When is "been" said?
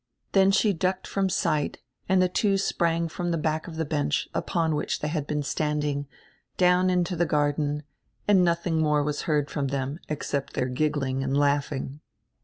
5.27-5.43